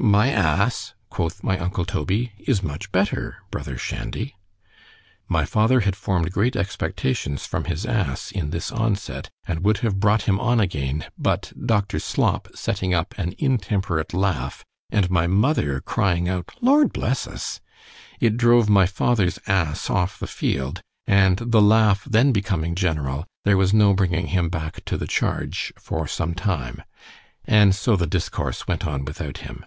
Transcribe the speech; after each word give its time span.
_My 0.08 0.26
A—e, 0.26 0.70
quoth 1.08 1.42
my 1.42 1.58
uncle 1.58 1.86
Toby, 1.86 2.32
is 2.46 2.62
much 2.62 2.92
better—brother 2.92 3.78
Shandy—My 3.78 5.46
father 5.46 5.80
had 5.80 5.96
formed 5.96 6.30
great 6.32 6.54
expectations 6.54 7.46
from 7.46 7.64
his 7.64 7.86
Asse 7.86 8.30
in 8.30 8.50
this 8.50 8.70
onset; 8.70 9.30
and 9.48 9.64
would 9.64 9.78
have 9.78 9.98
brought 9.98 10.22
him 10.24 10.38
on 10.38 10.60
again; 10.60 11.06
but 11.16 11.50
doctor 11.58 11.98
Slop 11.98 12.48
setting 12.54 12.92
up 12.92 13.14
an 13.16 13.34
intemperate 13.38 14.12
laugh—and 14.12 15.10
my 15.10 15.26
mother 15.26 15.80
crying 15.80 16.28
out 16.28 16.50
L— 16.64 16.88
bless 16.88 17.26
us!—it 17.26 18.36
drove 18.36 18.68
my 18.68 18.84
father's 18.84 19.38
Asse 19.46 19.88
off 19.88 20.18
the 20.18 20.26
field—and 20.26 21.38
the 21.38 21.62
laugh 21.62 22.04
then 22.04 22.32
becoming 22.32 22.74
general—there 22.74 23.56
was 23.56 23.72
no 23.72 23.94
bringing 23.94 24.26
him 24.28 24.50
back 24.50 24.84
to 24.84 24.98
the 24.98 25.06
charge, 25.08 25.72
for 25.78 26.06
some 26.06 26.34
time—— 26.34 26.82
And 27.46 27.74
so 27.74 27.96
the 27.96 28.06
discourse 28.06 28.68
went 28.68 28.86
on 28.86 29.04
without 29.06 29.38
him. 29.38 29.64